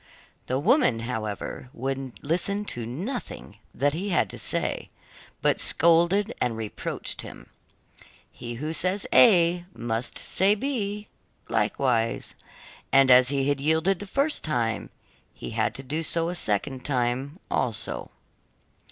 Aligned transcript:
The 0.47 0.57
woman, 0.57 1.01
however, 1.01 1.69
would 1.73 2.23
listen 2.23 2.65
to 2.73 2.87
nothing 2.87 3.59
that 3.71 3.93
he 3.93 4.09
had 4.09 4.31
to 4.31 4.39
say, 4.39 4.89
but 5.43 5.61
scolded 5.61 6.33
and 6.41 6.57
reproached 6.57 7.21
him. 7.21 7.51
He 8.31 8.55
who 8.55 8.73
says 8.73 9.05
A 9.13 9.63
must 9.75 10.17
say 10.17 10.55
B, 10.55 11.07
likewise, 11.49 12.33
and 12.91 13.11
as 13.11 13.29
he 13.29 13.47
had 13.47 13.61
yielded 13.61 13.99
the 13.99 14.07
first 14.07 14.43
time, 14.43 14.89
he 15.35 15.51
had 15.51 15.75
to 15.75 15.83
do 15.83 16.01
so 16.01 16.29
a 16.29 16.33
second 16.33 16.83
time 16.83 17.37
also. 17.51 18.09